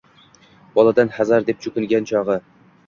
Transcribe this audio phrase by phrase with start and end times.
[0.79, 2.41] Balodan hazar, deb chekingan chog’i–